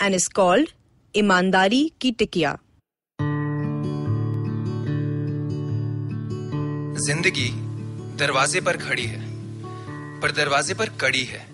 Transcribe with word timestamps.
and 0.00 0.14
is 0.14 0.28
called 0.28 0.72
Imandari 1.14 1.92
Ki 1.98 2.12
Tikiya. 2.12 2.58
ज़िंदगी 6.98 7.48
दरवाजे 8.18 8.60
पर 8.60 8.76
खड़ी 8.76 9.04
है, 9.04 9.20
पर 10.20 10.30
दरवाजे 10.32 10.74
पर 10.74 10.88
कड़ी 11.00 11.24
है। 11.24 11.46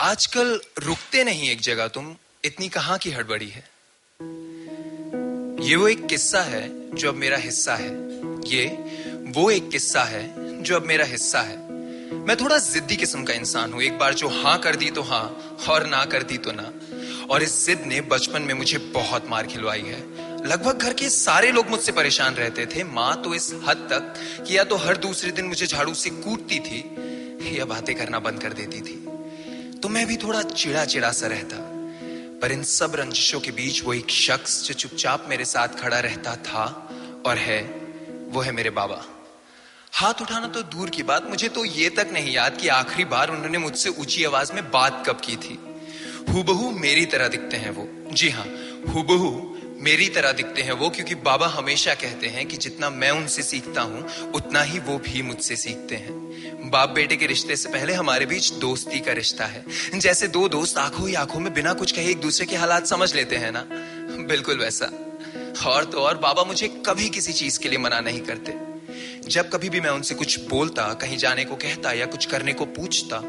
आजकल 0.00 0.60
रुकते 0.78 1.24
नहीं 1.24 1.50
एक 1.50 1.60
जगह, 1.60 1.88
तुम 1.88 2.14
इतनी 2.44 2.68
कहाँ 2.68 2.98
की 2.98 3.10
हड़बड़ी 3.10 3.48
है? 3.48 3.64
ये 5.68 5.76
वो 5.76 5.88
एक 5.88 6.06
किस्सा 6.06 6.42
है 6.42 6.62
जो 6.94 7.08
अब 7.08 7.14
मेरा 7.14 7.36
हिस्सा 7.38 7.74
है। 7.76 7.90
ये 8.46 8.66
वो 9.36 9.50
एक 9.50 9.68
किस्सा 9.70 10.02
है 10.04 10.22
जो 10.62 10.76
अब 10.76 10.86
मेरा 10.86 11.04
हिस्सा 11.04 11.40
है। 11.40 11.56
मैं 12.26 12.36
थोड़ा 12.36 12.58
जिद्दी 12.58 12.96
किस्म 12.96 13.24
का 13.24 13.32
इंसान 13.34 13.72
हूँ, 13.72 13.82
एक 13.82 13.98
बार 13.98 14.14
जो 14.14 14.28
हाँ 14.42 14.58
कर 14.58 14.76
दी 14.76 14.90
तो 14.90 15.02
हाँ, 15.02 15.26
और 15.70 15.86
ना 15.86 16.04
कर 16.04 16.22
दी 16.22 16.38
तो 16.38 16.52
ना। 16.52 16.72
और 17.30 17.42
इस 17.42 17.66
जिद 17.66 17.82
ने 17.86 18.00
बचपन 18.00 18.42
में 18.42 18.54
मुझे 18.54 18.78
बहुत 18.78 19.28
मार 19.28 19.46
खिलवाई 19.46 19.80
है। 19.80 20.00
लगभग 20.46 20.78
घर 20.78 20.92
के 20.92 21.08
सारे 21.08 21.52
लोग 21.52 21.68
मुझसे 21.68 21.92
परेशान 21.92 22.34
रहते 22.34 22.66
थे। 22.66 22.84
माँ 22.84 23.22
तो 23.22 23.34
इस 23.34 23.52
हद 23.66 23.76
तक 23.76 24.14
कि 24.44 24.58
या 24.58 24.64
तो 24.64 24.76
हर 24.76 24.96
दूसरे 24.96 25.32
दिन 25.32 25.44
मुझे 25.44 25.66
झाड़ू 25.66 25.94
से 25.94 26.10
कूटती 26.10 26.58
थी 26.58 26.80
या 27.58 27.64
बातें 27.64 27.94
करना 27.94 28.18
बंद 28.18 28.42
कर 28.42 28.52
देती 28.52 28.80
थी। 28.80 28.96
तो 29.78 29.88
मैं 29.88 30.06
भी 30.06 30.16
थोड़ा 30.16 30.42
चिड़ा 30.42 30.84
चिड़ा 30.84 31.12
सा 31.12 31.26
रहता। 31.26 31.56
पर 32.42 32.52
इन 32.52 32.62
सब 32.62 32.94
रंजिशों 32.94 33.40
के 33.40 33.50
बीच 33.50 33.84
वो 33.84 33.94
एक 33.94 34.10
शख्स 34.10 34.64
जो 34.64 34.74
चुपचाप 34.74 35.26
मेरे 35.28 35.44
साथ 35.44 35.68
खड़ा 35.68 36.00
रहता 36.00 36.36
था 36.36 36.90
और 37.26 37.36
है, 37.36 37.62
वो 38.28 38.40
है 38.40 38.52
मेरे 38.52 38.70
बाबा। 38.70 39.04
हाथ 39.92 40.14
उठाना 40.22 40.46
तो 40.46 40.62
दूर 40.62 40.90
की 40.90 41.02
बात। 41.02 41.28
मुझे 41.30 41.48
तो 41.48 41.64
ये 41.64 41.88
तक 41.90 42.08
नहीं 42.12 42.32
याद 42.32 42.56
कि 42.56 42.68
आखिरी 42.68 43.04
बार 43.04 43.30
उन्होंने 43.30 43.58
मुझसे 43.58 43.90
ऊँची 43.90 44.24
आवाज़ 44.24 44.52
में 44.52 44.70
बात 44.70 45.04
कब 45.06 45.20
की 45.24 45.36
थी। 45.36 45.58
हुबहू 46.28 46.70
मेरी 46.70 47.04
तरह 47.06 47.28
दिखते 47.28 47.56
हैं 47.56 47.70
वो। 47.70 47.88
जी 48.12 48.28
हाँ 48.28 48.46
हुबहू 48.88 49.30
मेरी 49.80 50.08
तरह 50.08 50.32
दिखते 50.32 50.62
हैं 50.62 50.72
वो, 50.72 50.88
क्योंकि 50.90 51.14
बाबा 51.14 51.46
हमेशा 51.48 51.94
कहते 51.94 52.26
हैं 52.26 52.46
कि 52.46 52.56
जितना 52.56 52.90
मैं 52.90 53.10
उनसे 53.10 53.42
सीखता 53.42 53.82
हूँ, 53.82 54.30
उतना 54.30 54.62
ही 54.62 54.78
वो 54.78 54.98
भी 54.98 55.22
मुझसे 55.22 55.56
सीखते 55.56 55.96
हैं। 55.96 56.70
बाप 56.70 56.90
बेटे 56.90 57.16
के 57.16 57.26
रिश्ते 57.26 57.56
से 57.56 57.68
पहले 57.68 57.92
हमारे 57.92 58.26
बीच 58.26 58.50
दोस्ती 58.52 59.00
का 59.00 59.12
रिश्ता 59.12 59.46
है। 59.46 59.64
जैसे 59.94 60.28
दो 60.28 60.48
दोस्त 60.48 60.78
आँखों 60.78 61.08
ही 61.08 61.14
आँखों 61.14 61.40
में 61.40 61.52
बिना 61.54 61.72
कुछ 61.72 61.92
कहे 61.92 62.10
एक 62.10 62.20
दूसरे 62.20 62.46
के 62.46 62.56
हालात 62.56 62.86
समझ 62.86 63.14
लेते 63.14 63.36
हैं 63.36 63.52
ना? 63.52 63.64
बिल्कुल 64.26 64.58
वैसा। 64.58 64.90
और 65.66 65.84
तो 65.84 66.00
और 66.00 66.18
बाबा 66.18 66.44
मुझे 66.44 66.68
कभी 66.86 67.08
किसी 67.08 67.32
चीज़ 67.32 67.58
के 67.58 67.68
लिए 67.68 67.78
मना 67.78 68.00
नहीं 68.00 68.20
करते। 68.20 68.54
जब 69.28 69.50
कभी 69.50 69.68
भी 69.68 69.80
मैं 69.80 69.90
उनसे 69.90 70.14
कुछ 70.14 70.38
बोलता, 70.40 70.92
कहीं 70.94 71.16
जाने 71.16 71.44
को 71.44 71.56
कहता 71.56 71.92
या 71.92 72.06
कुछ 72.06 72.26
करने 72.26 72.52
को 72.52 72.64
पूछता 72.66 73.20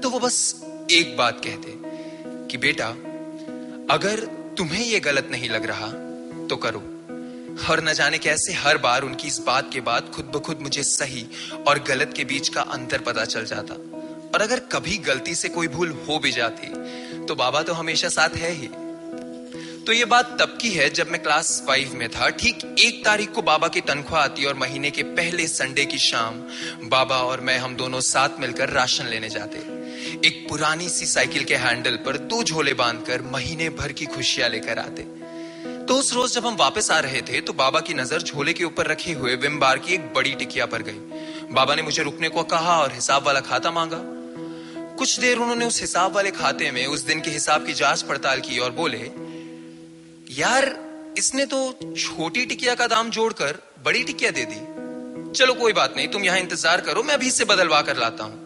तो 0.00 0.10
वो 0.10 0.18
बस 0.18 0.60
एक 0.90 1.16
बात 1.16 1.40
कहते। 1.44 1.79
कि 2.50 2.58
बेटा, 2.58 2.88
अगर 3.90 4.20
तुम्हें 4.58 4.84
ये 4.84 5.00
गलत 5.00 5.28
नहीं 5.30 5.48
लग 5.50 5.66
रहा 5.66 5.88
तो 6.46 6.56
करो। 6.56 6.82
और 7.70 7.82
न 7.84 7.92
जाने 7.94 8.18
कैसे 8.18 8.52
हर 8.52 8.78
बार 8.78 9.02
उनकी 9.02 9.28
इस 9.28 9.38
बात 9.38 9.70
के 9.72 9.80
बाद 9.80 10.10
खुद 10.14 10.24
ब 10.26 10.40
खुद 10.40 10.60
मुझे 10.60 10.82
सही 10.82 11.26
और 11.68 11.78
गलत 11.88 12.12
के 12.16 12.24
बीच 12.24 12.48
का 12.48 12.60
अंतर 12.70 13.00
पता 13.00 13.24
चल 13.24 13.44
जाता। 13.44 13.74
और 14.34 14.42
अगर 14.42 14.58
कभी 14.72 14.96
गलती 14.98 15.34
से 15.34 15.48
कोई 15.48 15.68
भूल 15.68 15.90
हो 16.08 16.18
भी 16.18 16.32
जाती 16.32 17.26
तो 17.26 17.34
बाबा 17.34 17.62
तो 17.62 17.72
हमेशा 17.72 18.08
साथ 18.08 18.36
है 18.36 18.52
ही। 18.52 18.68
तो 19.86 19.92
ये 19.92 20.04
बात 20.04 20.36
तब 20.40 20.58
की 20.60 20.70
है 20.70 20.88
जब 20.90 21.10
मैं 21.10 21.22
क्लास 21.22 21.62
फाइव 21.66 21.94
में 21.94 22.08
था। 22.08 22.28
ठीक 22.30 22.64
एक 22.78 23.04
तारीख 23.04 23.30
को 23.32 23.42
बाबा 23.42 23.68
की 23.68 23.80
तनख्वाह 23.80 24.22
आती 24.22 24.44
और 24.44 24.54
महीने 24.54 24.90
के 24.90 25.02
पहले 25.02 25.46
संडे 25.48 25.84
की 25.84 25.98
शाम 25.98 26.42
बाबा 26.88 27.16
और 27.16 27.40
मैं, 27.40 27.58
हम 27.58 27.76
दोनों 27.76 28.00
साथ 28.00 28.40
मिलकर 28.40 28.68
राशन 28.68 29.06
लेने 29.06 29.28
जाते। 29.28 29.58
एक 30.24 30.44
पुरानी 30.48 30.88
सी 30.88 31.06
साइकिल 31.06 31.44
के 31.44 31.56
हैंडल 31.56 31.94
पर 31.96 32.16
दो 32.30 32.42
झोले 32.42 32.72
बांधकर 32.74 33.22
महीने 33.22 33.68
भर 33.70 33.92
की 33.92 34.06
खुशियाँ 34.06 34.48
लेकर 34.48 34.78
आते। 34.78 35.02
तो 35.86 35.94
उस 35.94 36.12
रोज 36.14 36.34
जब 36.34 36.46
हम 36.46 36.56
वापस 36.56 36.90
आ 36.90 36.98
रहे 36.98 37.20
थे 37.22 37.40
तो 37.40 37.52
बाबा 37.52 37.80
की 37.80 37.94
नज़र 37.94 38.22
झोले 38.22 38.52
के 38.52 38.64
ऊपर 38.64 38.86
रखे 38.86 39.12
हुए 39.12 39.34
विम 39.36 39.58
बार 39.60 39.78
की 39.78 39.94
एक 39.94 40.12
बड़ी 40.14 40.34
टिकिया 40.34 40.66
पर 40.66 40.82
गई। 40.82 41.48
बाबा 41.52 41.74
ने 41.74 41.82
मुझे 41.82 42.02
रुकने 42.02 42.28
को 42.28 42.42
कहा 42.44 42.76
और 42.78 42.92
हिसाब 42.92 43.26
वाला 43.26 43.40
खाता 43.40 43.70
मांगा। 43.70 44.00
कुछ 44.98 45.18
देर 45.20 45.38
उन्होंने 45.38 45.66
उस 45.66 45.80
हिसाब 45.80 46.14
वाले 46.14 46.30
खाते 46.32 46.70
में 46.70 46.86
उस 46.86 47.06
दिन 47.06 47.20
के 47.20 47.30
हिसाब 47.30 47.66
की 47.66 47.72
जाँच 47.72 48.02
पड़ताल 48.02 48.40
की 48.40 48.58
और 48.58 48.70
बोले, 48.72 48.98
यार, 50.34 50.64
इसने 51.18 51.46
तो 51.46 51.94
छोटी 51.98 52.44
टिकिया 52.46 52.74
का 52.74 52.86
दाम 52.86 53.10
जोड़कर 53.10 53.62
बड़ी 53.84 54.04
टिकिया 54.04 54.30
दे 54.30 54.44
दी। 54.44 55.32
चलो 55.32 55.54
कोई 55.54 55.72
बात 55.72 55.96
नहीं, 55.96 56.08
तुम 56.08 56.24
यहाँ 56.24 56.38
इंतज़ार 56.38 56.80
करो, 56.80 57.02
मैं 57.02 57.14
अभी 57.14 57.30
से 57.30 57.44
बदलवा 57.44 57.80
कर 57.82 57.96
लाता 57.96 58.24
हूँ। 58.24 58.39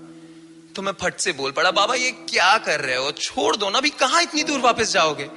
तो 0.77 0.83
मैं 0.83 0.93
फट 0.93 1.19
से 1.19 1.33
बोल 1.33 1.51
पड़ा, 1.53 1.71
बाबा, 1.71 1.95
ये 1.95 2.11
क्या 2.11 2.57
कर 2.59 2.81
रहे 2.81 2.97
हो? 2.97 3.11
छोड़ 3.13 3.57
दो 3.57 3.71
ना, 3.71 3.79
अभी 3.79 3.91
कहाँ 3.91 4.23
इतनी 4.23 4.43
दूर 4.43 4.61
वापस 4.61 4.93
जाओगे? 4.93 5.29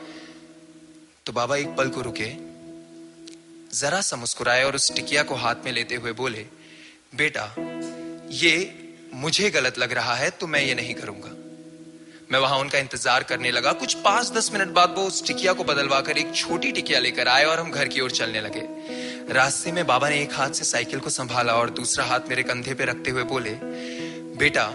तो 1.25 1.33
बाबा 1.33 1.55
एक 1.57 1.75
पल 1.77 1.89
को 1.89 2.01
रुके, 2.01 2.29
जरा 3.73 4.01
सा 4.01 4.17
मुस्कुराए 4.17 4.63
और 4.63 4.75
उस 4.75 4.91
टिकिया 4.95 5.23
को 5.23 5.35
हाथ 5.35 5.65
में 5.65 5.71
लेते 5.71 5.95
हुए 5.95 6.11
बोले, 6.13 6.45
बेटा, 7.15 7.53
ये 8.33 8.53
मुझे 9.13 9.49
गलत 9.49 9.77
लग 9.79 9.93
रहा 9.93 10.15
है 10.15 10.29
तो 10.29 10.47
मैं 10.47 10.61
ये 10.61 10.73
नहीं 10.75 10.93
करूँगा। 10.93 11.29
मैं 12.31 12.39
वहाँ 12.39 12.57
उनका 12.59 12.79
इंतज़ार 12.79 13.23
करने 13.23 13.51
लगा। 13.51 13.71
कुछ 13.73 13.93
पाँच 13.95 14.31
दस 14.31 14.51
मिनट 14.53 14.67
बाद 14.69 14.95
वो 14.97 15.03
उस 15.03 15.25
टिकिया 15.27 15.53
को 15.53 15.63
बदलवा 15.63 15.99
कर 16.01 16.17
एक 16.17 16.33
छोटी 16.35 16.71
टिकिया 16.71 16.99
लेकर 16.99 17.27
आए 17.27 17.43
और 17.43 17.59
हम 17.59 17.71
घर 17.71 17.87
की 17.87 18.01
ओर 18.01 18.11
चलने 18.11 18.41
लगे। 18.41 18.63
रास्ते 19.33 19.71
में 19.71 19.85
बाबा 19.87 20.09
ने 20.09 20.21
एक 20.21 20.33
हाथ 20.33 20.49
से 20.49 20.65
साइकिल 20.65 20.99
को 20.99 21.09
संभाला 21.09 21.53
और 21.53 21.69
दूसरा 21.69 22.05
हाथ 22.05 22.27
मेरे 22.29 22.43
कंधे 22.43 22.73
पे 22.73 22.85
रखते 22.85 23.11
हुए 23.11 23.23
बोले, 23.25 23.57
बेटा 24.37 24.65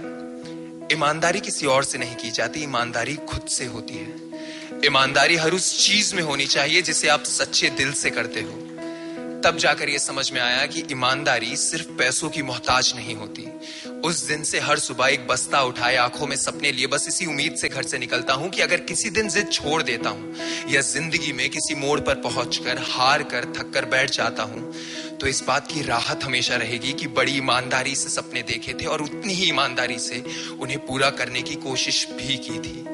ईमानदारी 0.93 1.41
किसी 1.41 1.67
और 1.67 1.85
से 1.85 1.99
नहीं 1.99 2.17
की 2.17 2.31
जाती, 2.31 2.63
ईमानदारी 2.63 3.15
खुद 3.29 3.47
से 3.49 3.65
होती 3.65 3.95
है। 3.95 4.85
ईमानदारी 4.87 5.37
हर 5.37 5.53
उस 5.53 5.87
चीज़ 5.87 6.15
में 6.15 6.23
होनी 6.23 6.47
चाहिए 6.47 6.83
जिसे 6.83 7.09
आप 7.09 7.25
सच्चे 7.25 7.71
दिल 7.71 7.93
से 7.93 8.11
करते 8.11 8.41
हो। 8.41 8.59
तब 9.45 9.57
जाकर 9.57 9.89
यह 9.89 9.99
समझ 9.99 10.31
में 10.33 10.41
आया 10.41 10.67
कि 10.67 10.83
ईमानदारी 10.93 11.57
सिर्फ़ 11.57 11.89
पैसों 11.99 12.29
की 12.31 12.43
मोहताज 12.43 12.93
नहीं 12.97 13.15
होती। 13.15 13.47
उस 14.05 14.23
दिन 14.23 14.43
से 14.43 14.61
हर 14.61 14.79
सुबह 14.79 15.07
एक 15.07 15.27
बस्ता 15.27 15.63
उठाए 15.63 15.97
आँखों 15.97 16.27
में 16.27 16.37
सपने 16.37 16.73
लिए, 16.73 16.87
बस 16.87 17.09
इसी 17.09 17.27
उम्मीद 17.27 17.57
से 17.57 17.69
घर 17.69 17.83
से 17.83 17.99
निकलता 17.99 18.35
हूँ 18.35 18.51
कि 18.51 18.63
अगर 18.63 18.81
किसी 18.83 19.11
दिन 19.11 19.29
जिद 19.29 19.51
छोड़ 19.53 19.83
देता 19.83 20.11
हूँ 20.11 20.35
या 20.69 20.81
ज़िंदगी 20.81 21.33
में 21.33 21.49
किसी 21.51 21.75
मोड़ 21.75 21.99
पर 22.01 22.15
पहुंचकर, 22.21 22.79
हार 22.91 23.23
कर 23.23 23.53
थक 23.59 23.73
कर 23.75 23.85
बैठ 23.85 24.11
जाता 24.11 24.43
हूँ 24.43 24.73
तो 25.23 25.29
इस 25.29 25.45
बात 25.45 25.73
की 25.73 25.83
राहत 25.83 26.25
हमेशा 26.25 26.57
रहेगी 26.57 26.93
कि 26.93 27.07
बड़ी 27.07 27.33
ईमानदारी 27.33 27.95
से 27.95 28.09
सपने 28.09 28.43
देखे 28.43 28.75
थे 28.75 28.85
और 28.85 29.03
उतनी 29.03 29.33
ही 29.33 29.49
ईमानदारी 29.49 29.99
से 29.99 30.25
उन्हें 30.61 30.87
पूरा 30.87 31.11
करने 31.11 31.43
की 31.43 31.55
कोशिश 31.55 32.09
भी 32.09 32.37
की 32.37 32.59
थी। 32.59 32.85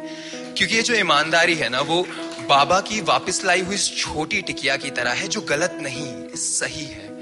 क्योंकि 0.53 0.75
ये 0.75 0.83
जो 0.83 0.95
ईमानदारी 0.95 1.55
है 1.55 1.69
ना, 1.69 1.81
वो 1.81 2.07
बाबा 2.49 2.81
की 2.81 3.01
वापस 3.01 3.45
लाई 3.45 3.61
हुई 3.61 3.77
छोटी 3.77 4.43
टिकिया 4.43 4.77
की 4.77 4.91
तरह 4.91 5.11
है 5.11 5.29
जो 5.29 5.41
गलत 5.41 5.79
नहीं, 5.83 6.37
सही 6.37 6.85
है। 6.85 7.19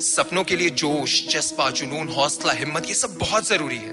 सपनों 0.00 0.44
के 0.44 0.56
लिए 0.56 0.70
जोश 0.70 1.28
जज्बा 1.28 1.70
जुनून, 1.70 2.08
हौसला, 2.08 2.52
हिम्मत, 2.52 2.88
ये 2.88 2.94
सब 2.94 3.14
बहुत 3.14 3.48
ज़रूरी 3.48 3.76
है। 3.76 3.90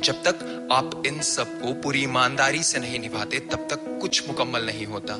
जब 0.00 0.14
तक 0.14 0.68
आप 0.72 1.02
इन 1.06 1.20
सबको 1.20 1.72
पूरी 1.72 2.02
ईमानदारी 2.02 2.62
से 2.62 2.78
नहीं 2.78 2.98
निभाते, 2.98 3.38
तब 3.38 3.68
तक 3.70 3.98
कुछ 4.00 4.28
मुकम्मल 4.28 4.62
नहीं 4.62 4.86
होता। 4.86 5.14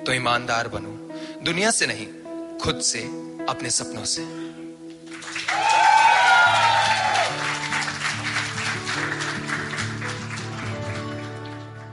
तो 0.00 0.12
ईमानदार 0.12 0.68
बनो। 0.68 1.14
दुनिया 1.44 1.70
से 1.70 1.86
नहीं, 1.86 2.06
खुद 2.58 2.80
से। 2.80 3.31
अपने 3.51 3.69
सपनों 3.69 4.03
से 4.05 4.25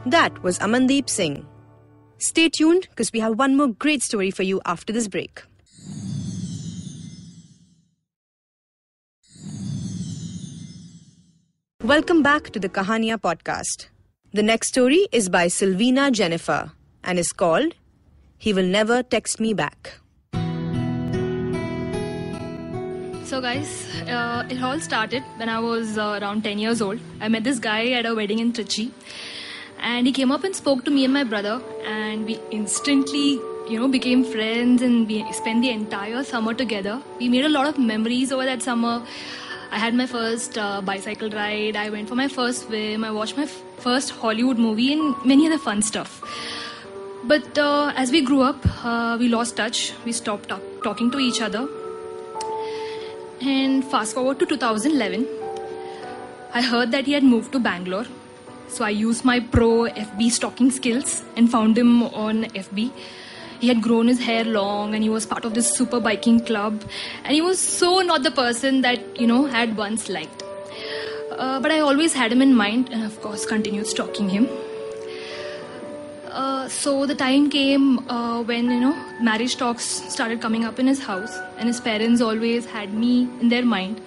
That 0.06 0.42
was 0.42 0.58
Amandeep 0.58 1.08
Singh. 1.08 1.46
Stay 2.18 2.48
tuned 2.48 2.88
because 2.90 3.10
we 3.12 3.20
have 3.20 3.38
one 3.38 3.56
more 3.56 3.68
great 3.68 4.02
story 4.02 4.30
for 4.30 4.42
you 4.42 4.60
after 4.66 4.92
this 4.92 5.08
break. 5.08 5.42
Welcome 11.82 12.22
back 12.22 12.50
to 12.50 12.60
the 12.60 12.68
Kahania 12.68 13.18
podcast. 13.18 13.88
The 14.32 14.42
next 14.42 14.68
story 14.68 15.06
is 15.12 15.28
by 15.28 15.46
Sylvina 15.46 16.10
Jennifer 16.12 16.72
and 17.02 17.18
is 17.18 17.32
called 17.32 17.74
He 18.38 18.52
Will 18.52 18.66
Never 18.66 19.02
Text 19.02 19.38
Me 19.38 19.52
Back. 19.52 20.00
So, 23.29 23.39
guys, 23.41 23.69
uh, 24.07 24.43
it 24.49 24.59
all 24.63 24.79
started 24.79 25.23
when 25.37 25.49
I 25.49 25.59
was 25.59 25.99
uh, 25.99 26.17
around 26.19 26.43
10 26.43 26.57
years 26.57 26.81
old. 26.81 26.99
I 27.21 27.27
met 27.27 27.43
this 27.43 27.59
guy 27.59 27.91
at 27.91 28.07
a 28.07 28.15
wedding 28.15 28.39
in 28.39 28.51
Trichy. 28.53 28.91
And 29.79 30.07
he 30.07 30.11
came 30.13 30.31
up 30.31 30.43
and 30.43 30.55
spoke 30.55 30.83
to 30.85 30.91
me 30.91 31.05
and 31.05 31.13
my 31.13 31.23
brother, 31.23 31.61
and 31.85 32.25
we 32.25 32.39
instantly, 32.49 33.39
you 33.69 33.79
know, 33.79 33.87
became 33.87 34.23
friends 34.23 34.81
and 34.81 35.07
we 35.07 35.31
spent 35.31 35.61
the 35.61 35.69
entire 35.69 36.23
summer 36.23 36.55
together. 36.55 37.01
We 37.19 37.29
made 37.29 37.45
a 37.45 37.49
lot 37.49 37.67
of 37.67 37.77
memories 37.77 38.31
over 38.31 38.45
that 38.45 38.63
summer. 38.63 39.03
I 39.71 39.77
had 39.77 39.93
my 39.93 40.07
first 40.07 40.57
uh, 40.57 40.81
bicycle 40.81 41.29
ride, 41.29 41.75
I 41.75 41.91
went 41.91 42.09
for 42.09 42.15
my 42.15 42.27
first 42.27 42.67
swim, 42.67 43.03
I 43.03 43.11
watched 43.11 43.37
my 43.37 43.43
f- 43.43 43.61
first 43.77 44.09
Hollywood 44.09 44.57
movie, 44.57 44.91
and 44.91 45.15
many 45.23 45.45
other 45.45 45.59
fun 45.59 45.83
stuff. 45.83 46.19
But 47.25 47.57
uh, 47.59 47.93
as 47.95 48.11
we 48.11 48.21
grew 48.21 48.41
up, 48.41 48.57
uh, 48.83 49.17
we 49.19 49.27
lost 49.27 49.55
touch. 49.55 49.93
We 50.03 50.13
stopped 50.13 50.49
talk- 50.49 50.83
talking 50.83 51.11
to 51.11 51.19
each 51.19 51.41
other. 51.41 51.69
And 53.41 53.85
fast 53.85 54.15
forward 54.15 54.39
to 54.39 54.45
2011, 54.45 55.27
I 56.53 56.61
heard 56.61 56.91
that 56.91 57.05
he 57.05 57.13
had 57.13 57.23
moved 57.23 57.53
to 57.53 57.59
Bangalore. 57.59 58.05
So 58.67 58.83
I 58.83 58.89
used 58.89 59.23
my 59.23 59.39
pro 59.39 59.83
FB 59.89 60.31
stalking 60.31 60.71
skills 60.71 61.23
and 61.37 61.49
found 61.49 61.77
him 61.77 62.03
on 62.03 62.43
FB. 62.45 62.91
He 63.59 63.67
had 63.67 63.81
grown 63.81 64.07
his 64.07 64.19
hair 64.19 64.43
long 64.43 64.93
and 64.93 65.03
he 65.03 65.09
was 65.09 65.25
part 65.25 65.45
of 65.45 65.53
this 65.53 65.71
super 65.75 65.99
biking 65.99 66.39
club. 66.45 66.83
And 67.23 67.33
he 67.33 67.41
was 67.41 67.59
so 67.59 68.01
not 68.01 68.23
the 68.23 68.31
person 68.31 68.81
that, 68.81 69.19
you 69.19 69.27
know, 69.27 69.45
had 69.45 69.75
once 69.77 70.09
liked. 70.09 70.43
Uh, 71.31 71.59
but 71.59 71.71
I 71.71 71.79
always 71.79 72.13
had 72.13 72.31
him 72.31 72.41
in 72.41 72.53
mind 72.53 72.89
and, 72.91 73.03
of 73.03 73.21
course, 73.21 73.45
continued 73.45 73.87
stalking 73.87 74.29
him. 74.29 74.47
Uh, 76.31 76.69
so 76.69 77.07
the 77.07 77.15
time 77.15 77.49
came 77.49 78.07
uh, 78.07 78.43
when 78.43 78.69
you 78.69 78.79
know 78.79 78.95
marriage 79.19 79.55
talks 79.57 79.83
started 79.83 80.39
coming 80.39 80.63
up 80.63 80.77
in 80.77 80.85
his 80.85 81.01
house 81.01 81.35
and 81.57 81.67
his 81.67 81.79
parents 81.81 82.21
always 82.21 82.67
had 82.67 82.93
me 82.93 83.27
in 83.41 83.49
their 83.49 83.65
mind. 83.65 83.99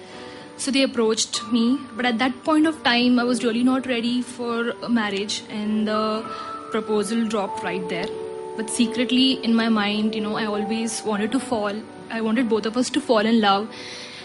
So 0.55 0.71
they 0.71 0.83
approached 0.83 1.43
me 1.51 1.77
but 1.97 2.05
at 2.05 2.19
that 2.19 2.43
point 2.45 2.65
of 2.65 2.81
time 2.83 3.19
i 3.19 3.23
was 3.23 3.43
really 3.43 3.63
not 3.63 3.87
ready 3.87 4.21
for 4.21 4.73
marriage 4.87 5.43
and 5.49 5.85
the 5.87 6.23
proposal 6.71 7.25
dropped 7.25 7.61
right 7.61 7.87
there. 7.89 8.07
But 8.55 8.69
secretly 8.69 9.33
in 9.43 9.53
my 9.53 9.67
mind 9.67 10.15
you 10.15 10.21
know 10.21 10.37
i 10.37 10.45
always 10.45 11.03
wanted 11.03 11.31
to 11.33 11.39
fall. 11.39 11.73
I 12.09 12.21
wanted 12.21 12.47
both 12.47 12.65
of 12.65 12.77
us 12.77 12.89
to 12.91 13.01
fall 13.01 13.19
in 13.19 13.41
love 13.41 13.67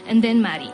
and 0.06 0.22
then 0.22 0.40
marry 0.40 0.70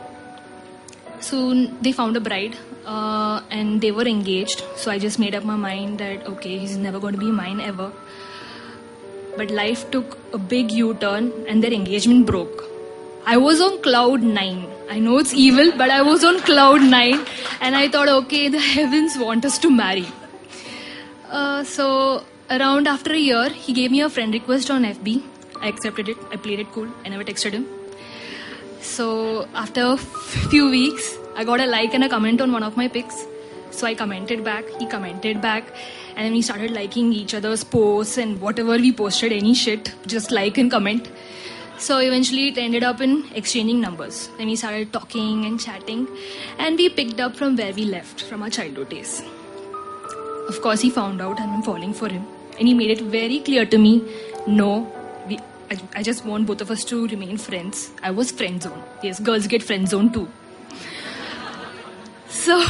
soon 1.25 1.61
they 1.81 1.91
found 1.91 2.17
a 2.17 2.21
bride 2.27 2.55
uh, 2.85 3.41
and 3.49 3.81
they 3.81 3.91
were 3.91 4.07
engaged. 4.11 4.63
So 4.75 4.91
i 4.91 4.97
just 5.05 5.19
made 5.23 5.35
up 5.39 5.43
my 5.51 5.55
mind 5.55 5.99
that 5.99 6.27
okay 6.33 6.57
he's 6.57 6.77
never 6.85 6.99
going 7.05 7.17
to 7.17 7.23
be 7.25 7.31
mine 7.41 7.61
ever. 7.71 7.91
But 9.37 9.51
life 9.51 9.89
took 9.91 10.17
a 10.33 10.37
big 10.37 10.71
u-turn 10.71 11.31
and 11.47 11.63
their 11.63 11.73
engagement 11.73 12.25
broke. 12.25 12.63
I 13.25 13.37
was 13.37 13.61
on 13.67 13.81
cloud 13.81 14.21
9 14.21 14.65
i 14.95 14.99
know 15.03 15.13
it's 15.21 15.31
evil 15.43 15.71
but 15.77 15.91
i 15.93 16.01
was 16.07 16.23
on 16.31 16.35
cloud 16.47 16.83
9 16.89 17.21
and 17.67 17.77
i 17.77 17.87
thought 17.93 18.11
okay 18.15 18.41
the 18.55 18.59
heavens 18.73 19.17
want 19.17 19.47
us 19.49 19.57
to 19.63 19.71
marry. 19.71 20.05
Uh, 21.29 21.63
so 21.63 22.23
around 22.57 22.87
after 22.87 23.13
a 23.13 23.23
year 23.29 23.49
he 23.49 23.73
gave 23.79 23.89
me 23.95 24.01
a 24.01 24.11
friend 24.17 24.37
request 24.39 24.69
on 24.69 24.85
fb 24.91 25.23
i 25.61 25.67
accepted 25.67 26.09
it. 26.09 26.17
I 26.31 26.35
played 26.35 26.59
it 26.59 26.71
cool. 26.71 26.87
I 27.03 27.09
never 27.09 27.23
texted 27.23 27.53
him 27.53 27.65
so 28.85 29.47
after 29.53 29.81
a 29.81 29.97
few 29.97 30.69
weeks, 30.69 31.17
I 31.35 31.43
got 31.43 31.59
a 31.59 31.65
like 31.65 31.93
and 31.93 32.03
a 32.03 32.09
comment 32.09 32.39
on 32.41 32.51
one 32.51 32.63
of 32.63 32.77
my 32.77 32.87
pics. 32.87 33.25
So 33.71 33.87
I 33.87 33.95
commented 33.95 34.43
back, 34.43 34.63
he 34.79 34.87
commented 34.87 35.41
back, 35.41 35.65
and 36.15 36.25
then 36.25 36.31
we 36.31 36.41
started 36.41 36.71
liking 36.71 37.11
each 37.11 37.33
other's 37.33 37.63
posts 37.63 38.17
and 38.17 38.39
whatever 38.39 38.77
we 38.77 38.93
posted, 38.93 39.33
any 39.33 39.53
shit, 39.53 39.93
just 40.07 40.31
like 40.31 40.57
and 40.57 40.71
comment. 40.71 41.09
So 41.77 41.97
eventually 41.97 42.49
it 42.49 42.57
ended 42.57 42.83
up 42.83 43.01
in 43.01 43.25
exchanging 43.33 43.81
numbers. 43.81 44.29
Then 44.37 44.47
we 44.47 44.55
started 44.55 44.93
talking 44.93 45.45
and 45.45 45.59
chatting, 45.59 46.07
and 46.57 46.77
we 46.77 46.87
picked 46.87 47.19
up 47.19 47.35
from 47.35 47.57
where 47.57 47.73
we 47.73 47.83
left 47.83 48.21
from 48.21 48.43
our 48.43 48.49
childhood 48.49 48.89
days. 48.89 49.21
Of 50.47 50.61
course, 50.61 50.81
he 50.81 50.89
found 50.89 51.21
out 51.21 51.41
I'm 51.41 51.63
falling 51.63 51.93
for 51.93 52.07
him. 52.07 52.25
And 52.57 52.67
he 52.69 52.73
made 52.73 52.91
it 52.91 53.01
very 53.01 53.39
clear 53.39 53.65
to 53.65 53.77
me 53.77 54.01
no, 54.47 54.89
I, 55.69 55.79
I 55.95 56.03
just 56.03 56.25
want 56.25 56.47
both 56.47 56.61
of 56.61 56.71
us 56.71 56.83
to 56.85 57.07
remain 57.07 57.37
friends. 57.37 57.91
I 58.03 58.11
was 58.11 58.31
friend 58.31 58.61
zone. 58.61 58.83
Yes, 59.01 59.19
girls 59.19 59.47
get 59.47 59.63
friend 59.63 59.87
zone 59.87 60.11
too. 60.11 60.27
So, 62.27 62.63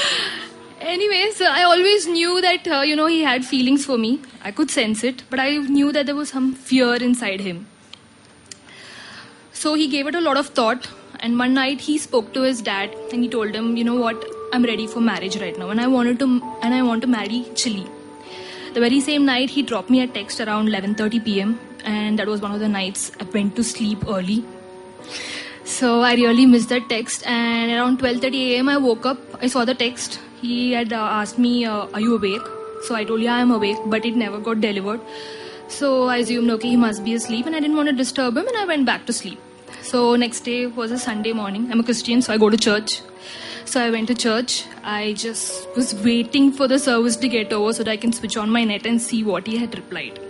anyways, 0.80 1.40
I 1.40 1.62
always 1.64 2.06
knew 2.06 2.40
that, 2.40 2.68
uh, 2.68 2.80
you 2.82 2.94
know, 2.94 3.06
he 3.06 3.22
had 3.22 3.44
feelings 3.44 3.84
for 3.84 3.98
me. 3.98 4.20
I 4.42 4.52
could 4.52 4.70
sense 4.70 5.02
it, 5.02 5.24
but 5.30 5.40
I 5.40 5.56
knew 5.56 5.92
that 5.92 6.06
there 6.06 6.14
was 6.14 6.28
some 6.28 6.54
fear 6.54 6.94
inside 6.94 7.40
him. 7.40 7.66
So 9.52 9.74
he 9.74 9.88
gave 9.88 10.06
it 10.06 10.14
a 10.14 10.20
lot 10.20 10.36
of 10.36 10.48
thought. 10.48 10.88
And 11.20 11.38
one 11.38 11.54
night 11.54 11.80
he 11.80 11.98
spoke 11.98 12.32
to 12.34 12.42
his 12.42 12.60
dad 12.60 12.94
and 13.12 13.22
he 13.22 13.28
told 13.28 13.54
him, 13.54 13.76
you 13.76 13.84
know 13.84 13.94
what, 13.94 14.24
I'm 14.52 14.64
ready 14.64 14.86
for 14.86 15.00
marriage 15.00 15.40
right 15.40 15.58
now, 15.58 15.70
and 15.70 15.80
I 15.80 15.86
wanted 15.86 16.18
to, 16.18 16.26
and 16.60 16.74
I 16.74 16.82
want 16.82 17.00
to 17.02 17.06
marry 17.06 17.46
Chili. 17.54 17.86
The 18.74 18.80
very 18.80 19.00
same 19.00 19.26
night, 19.26 19.50
he 19.50 19.62
dropped 19.62 19.90
me 19.90 20.00
a 20.00 20.06
text 20.06 20.40
around 20.40 20.68
11:30 20.68 21.24
p.m. 21.24 21.50
and 21.84 22.18
that 22.18 22.26
was 22.26 22.40
one 22.40 22.52
of 22.52 22.60
the 22.60 22.68
nights 22.68 23.12
I 23.20 23.24
went 23.34 23.54
to 23.56 23.64
sleep 23.70 24.06
early. 24.08 24.44
So 25.64 26.00
I 26.00 26.14
really 26.14 26.46
missed 26.46 26.70
that 26.70 26.88
text. 26.88 27.26
And 27.26 27.72
around 27.72 27.98
12:30 27.98 28.40
a.m., 28.46 28.70
I 28.70 28.78
woke 28.86 29.04
up. 29.12 29.18
I 29.40 29.52
saw 29.56 29.64
the 29.64 29.74
text. 29.82 30.18
He 30.40 30.72
had 30.72 30.92
uh, 30.92 31.02
asked 31.18 31.38
me, 31.38 31.52
uh, 31.74 31.86
"Are 31.92 32.00
you 32.06 32.16
awake?" 32.16 32.48
So 32.88 32.98
I 33.00 33.04
told, 33.12 33.26
"Yeah, 33.28 33.36
I'm 33.42 33.54
awake," 33.58 33.84
but 33.96 34.10
it 34.12 34.18
never 34.24 34.40
got 34.48 34.64
delivered. 34.66 35.06
So 35.78 35.92
I 36.14 36.18
assumed, 36.24 36.50
okay, 36.56 36.70
he 36.74 36.80
must 36.88 37.04
be 37.04 37.14
asleep, 37.20 37.46
and 37.46 37.56
I 37.56 37.60
didn't 37.60 37.76
want 37.82 37.92
to 37.94 37.96
disturb 38.00 38.36
him, 38.42 38.48
and 38.54 38.62
I 38.62 38.66
went 38.74 38.90
back 38.92 39.06
to 39.10 39.12
sleep. 39.12 39.38
So 39.92 40.16
next 40.16 40.50
day 40.50 40.58
was 40.82 40.90
a 40.90 40.98
Sunday 40.98 41.32
morning. 41.44 41.70
I'm 41.70 41.80
a 41.80 41.88
Christian, 41.90 42.20
so 42.26 42.32
I 42.32 42.42
go 42.46 42.50
to 42.50 42.62
church. 42.68 43.00
So 43.72 43.80
I 43.80 43.88
went 43.88 44.08
to 44.08 44.14
church. 44.14 44.66
I 44.84 45.14
just 45.14 45.66
was 45.74 45.94
waiting 45.94 46.52
for 46.52 46.68
the 46.68 46.78
service 46.78 47.16
to 47.16 47.26
get 47.26 47.54
over 47.54 47.72
so 47.72 47.82
that 47.82 47.90
I 47.90 47.96
can 47.96 48.12
switch 48.12 48.36
on 48.36 48.50
my 48.50 48.64
net 48.64 48.84
and 48.84 49.00
see 49.00 49.24
what 49.24 49.46
he 49.46 49.56
had 49.56 49.74
replied. 49.74 50.20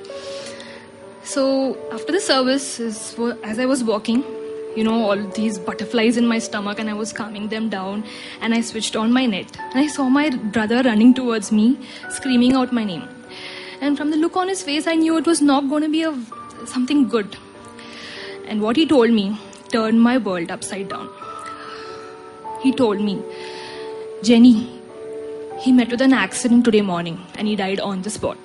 So 1.24 1.76
after 1.92 2.12
the 2.12 2.20
service, 2.20 2.78
as 2.78 3.58
I 3.58 3.66
was 3.66 3.82
walking, 3.82 4.22
you 4.76 4.84
know, 4.84 4.94
all 5.06 5.16
these 5.38 5.58
butterflies 5.58 6.16
in 6.16 6.24
my 6.24 6.38
stomach 6.38 6.78
and 6.78 6.88
I 6.88 6.92
was 6.92 7.12
calming 7.12 7.48
them 7.48 7.68
down 7.68 8.04
and 8.40 8.54
I 8.54 8.60
switched 8.60 8.94
on 8.94 9.12
my 9.12 9.26
net. 9.26 9.58
And 9.58 9.80
I 9.80 9.88
saw 9.88 10.08
my 10.08 10.30
brother 10.30 10.80
running 10.84 11.12
towards 11.12 11.50
me, 11.50 11.80
screaming 12.10 12.52
out 12.52 12.72
my 12.72 12.84
name. 12.84 13.08
And 13.80 13.96
from 13.96 14.12
the 14.12 14.18
look 14.18 14.36
on 14.36 14.46
his 14.46 14.62
face, 14.62 14.86
I 14.86 14.94
knew 14.94 15.16
it 15.16 15.26
was 15.26 15.42
not 15.42 15.68
going 15.68 15.82
to 15.82 15.88
be 15.88 16.04
a, 16.04 16.16
something 16.64 17.08
good. 17.08 17.36
And 18.46 18.62
what 18.62 18.76
he 18.76 18.86
told 18.86 19.10
me 19.10 19.36
turned 19.72 20.00
my 20.00 20.16
world 20.18 20.52
upside 20.52 20.90
down. 20.90 21.10
He 22.62 22.72
told 22.72 23.00
me, 23.00 23.20
Jenny, 24.22 24.80
he 25.58 25.72
met 25.72 25.90
with 25.90 26.00
an 26.00 26.12
accident 26.12 26.64
today 26.64 26.80
morning 26.80 27.20
and 27.36 27.48
he 27.48 27.56
died 27.56 27.80
on 27.80 28.02
the 28.02 28.10
spot. 28.10 28.38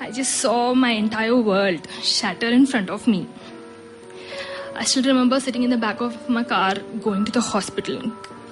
I 0.00 0.10
just 0.10 0.36
saw 0.36 0.74
my 0.74 0.90
entire 0.90 1.36
world 1.36 1.86
shatter 2.02 2.48
in 2.48 2.66
front 2.66 2.90
of 2.90 3.06
me. 3.06 3.26
I 4.74 4.84
still 4.84 5.04
remember 5.04 5.40
sitting 5.40 5.62
in 5.62 5.70
the 5.70 5.76
back 5.76 6.00
of 6.00 6.28
my 6.28 6.42
car 6.42 6.74
going 7.02 7.24
to 7.26 7.32
the 7.32 7.40
hospital 7.40 8.00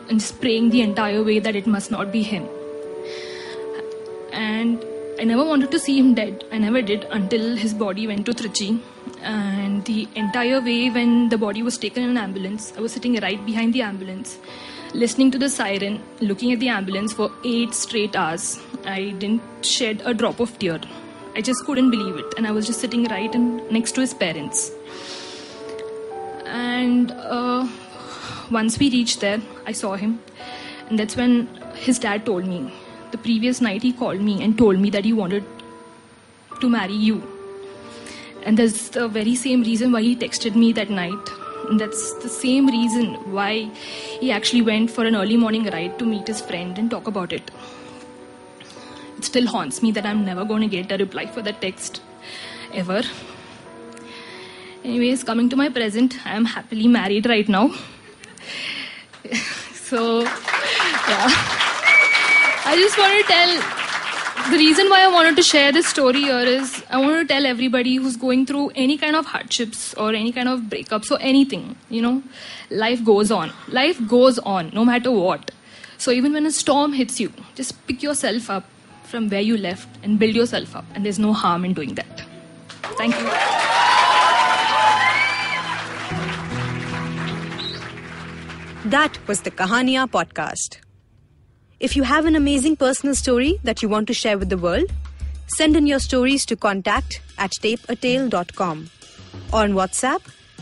and 0.08 0.20
just 0.20 0.40
praying 0.40 0.70
the 0.70 0.82
entire 0.82 1.22
way 1.22 1.38
that 1.38 1.56
it 1.56 1.66
must 1.66 1.90
not 1.90 2.12
be 2.12 2.22
him. 2.22 2.46
And 4.32 4.84
I 5.20 5.24
never 5.24 5.44
wanted 5.44 5.70
to 5.72 5.78
see 5.78 5.98
him 5.98 6.14
dead. 6.14 6.44
I 6.50 6.56
never 6.56 6.80
did 6.80 7.04
until 7.10 7.54
his 7.54 7.74
body 7.74 8.06
went 8.06 8.24
to 8.24 8.32
Trichy. 8.32 8.80
And 9.20 9.84
the 9.84 10.08
entire 10.14 10.62
way 10.62 10.88
when 10.88 11.28
the 11.28 11.36
body 11.36 11.62
was 11.62 11.76
taken 11.76 12.04
in 12.04 12.10
an 12.10 12.16
ambulance, 12.16 12.72
I 12.74 12.80
was 12.80 12.92
sitting 12.92 13.16
right 13.20 13.44
behind 13.44 13.74
the 13.74 13.82
ambulance, 13.82 14.38
listening 14.94 15.30
to 15.32 15.38
the 15.38 15.50
siren, 15.50 16.02
looking 16.22 16.52
at 16.52 16.60
the 16.60 16.70
ambulance 16.70 17.12
for 17.12 17.30
eight 17.44 17.74
straight 17.74 18.16
hours. 18.16 18.60
I 18.86 19.10
didn't 19.10 19.42
shed 19.60 20.00
a 20.06 20.14
drop 20.14 20.40
of 20.40 20.58
tear. 20.58 20.80
I 21.34 21.42
just 21.42 21.66
couldn't 21.66 21.90
believe 21.90 22.16
it. 22.16 22.32
And 22.38 22.46
I 22.46 22.52
was 22.52 22.66
just 22.66 22.80
sitting 22.80 23.04
right 23.04 23.34
in, 23.34 23.58
next 23.70 23.92
to 23.96 24.00
his 24.00 24.14
parents. 24.14 24.70
And 26.46 27.10
uh, 27.12 27.68
once 28.50 28.78
we 28.78 28.88
reached 28.88 29.20
there, 29.20 29.42
I 29.66 29.72
saw 29.72 29.96
him. 29.96 30.22
And 30.88 30.98
that's 30.98 31.14
when 31.14 31.46
his 31.74 31.98
dad 31.98 32.24
told 32.24 32.46
me. 32.46 32.72
The 33.10 33.18
previous 33.18 33.60
night, 33.60 33.82
he 33.82 33.92
called 33.92 34.20
me 34.20 34.42
and 34.42 34.56
told 34.56 34.78
me 34.78 34.90
that 34.90 35.04
he 35.04 35.12
wanted 35.12 35.44
to 36.60 36.68
marry 36.68 36.94
you. 36.94 37.22
And 38.44 38.56
that's 38.56 38.88
the 38.90 39.08
very 39.08 39.34
same 39.34 39.62
reason 39.62 39.92
why 39.92 40.02
he 40.02 40.16
texted 40.16 40.54
me 40.54 40.72
that 40.72 40.90
night. 40.90 41.30
And 41.68 41.80
that's 41.80 42.14
the 42.14 42.28
same 42.28 42.66
reason 42.66 43.14
why 43.32 43.70
he 44.20 44.32
actually 44.32 44.62
went 44.62 44.90
for 44.90 45.04
an 45.04 45.14
early 45.14 45.36
morning 45.36 45.64
ride 45.64 45.98
to 45.98 46.04
meet 46.04 46.26
his 46.26 46.40
friend 46.40 46.78
and 46.78 46.90
talk 46.90 47.06
about 47.06 47.32
it. 47.32 47.50
It 49.18 49.24
still 49.24 49.46
haunts 49.46 49.82
me 49.82 49.92
that 49.92 50.06
I'm 50.06 50.24
never 50.24 50.44
going 50.44 50.62
to 50.62 50.68
get 50.68 50.90
a 50.90 50.96
reply 50.96 51.26
for 51.26 51.42
that 51.42 51.60
text 51.60 52.00
ever. 52.72 53.02
Anyways, 54.82 55.24
coming 55.24 55.50
to 55.50 55.56
my 55.56 55.68
present, 55.68 56.14
I 56.26 56.34
am 56.36 56.46
happily 56.46 56.88
married 56.88 57.26
right 57.26 57.48
now. 57.48 57.74
so, 59.74 60.22
yeah. 60.22 61.59
I 62.64 62.76
just 62.76 62.98
want 62.98 63.12
to 63.18 63.24
tell 63.32 64.50
the 64.50 64.56
reason 64.58 64.88
why 64.88 65.04
I 65.04 65.08
wanted 65.08 65.36
to 65.36 65.42
share 65.42 65.72
this 65.72 65.86
story 65.86 66.20
here 66.22 66.40
is 66.40 66.82
I 66.90 66.98
want 66.98 67.26
to 67.26 67.32
tell 67.32 67.46
everybody 67.46 67.96
who's 67.96 68.16
going 68.16 68.46
through 68.46 68.70
any 68.74 68.98
kind 68.98 69.16
of 69.16 69.26
hardships 69.26 69.94
or 69.94 70.12
any 70.12 70.32
kind 70.32 70.48
of 70.48 70.60
breakups 70.62 71.10
or 71.10 71.18
anything, 71.20 71.76
you 71.88 72.02
know, 72.02 72.22
life 72.70 73.04
goes 73.04 73.30
on. 73.30 73.52
Life 73.68 74.00
goes 74.06 74.38
on 74.40 74.70
no 74.74 74.84
matter 74.84 75.10
what. 75.10 75.50
So 75.98 76.10
even 76.10 76.32
when 76.32 76.46
a 76.46 76.50
storm 76.50 76.92
hits 76.92 77.20
you, 77.20 77.32
just 77.54 77.86
pick 77.86 78.02
yourself 78.02 78.50
up 78.50 78.64
from 79.04 79.28
where 79.28 79.40
you 79.40 79.56
left 79.56 79.88
and 80.02 80.18
build 80.18 80.34
yourself 80.34 80.76
up. 80.76 80.84
And 80.94 81.04
there's 81.04 81.18
no 81.18 81.32
harm 81.32 81.64
in 81.64 81.74
doing 81.74 81.94
that. 81.94 82.24
Thank 82.98 83.14
you. 83.18 83.24
That 88.90 89.18
was 89.28 89.42
the 89.42 89.50
Kahania 89.50 90.10
podcast. 90.10 90.80
If 91.80 91.96
you 91.96 92.02
have 92.02 92.26
an 92.26 92.36
amazing 92.36 92.76
personal 92.76 93.14
story 93.14 93.58
that 93.64 93.82
you 93.82 93.88
want 93.88 94.06
to 94.08 94.14
share 94.14 94.36
with 94.36 94.50
the 94.50 94.58
world, 94.58 94.92
send 95.56 95.76
in 95.76 95.86
your 95.86 95.98
stories 95.98 96.44
to 96.46 96.54
contact 96.56 97.22
at 97.38 97.52
tapeatale.com 97.52 98.90
or 99.50 99.62
on 99.62 99.72
WhatsApp 99.72 100.20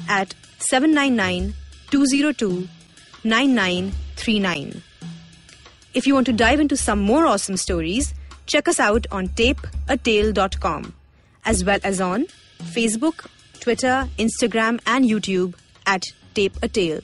at 0.08 0.32
799 0.58 1.54
202 1.90 2.68
9939. 3.24 4.82
If 5.92 6.06
you 6.06 6.14
want 6.14 6.26
to 6.26 6.32
dive 6.32 6.60
into 6.60 6.76
some 6.76 7.00
more 7.00 7.26
awesome 7.26 7.56
stories, 7.56 8.14
check 8.46 8.68
us 8.68 8.78
out 8.78 9.04
on 9.10 9.26
tapeatale.com 9.28 10.94
as 11.44 11.64
well 11.64 11.80
as 11.82 12.00
on 12.00 12.26
Facebook, 12.62 13.26
Twitter, 13.58 14.08
Instagram, 14.18 14.80
and 14.86 15.04
YouTube 15.04 15.54
at 15.84 16.04
Tape 16.34 16.56
a 16.62 16.68
Tale. 16.68 17.00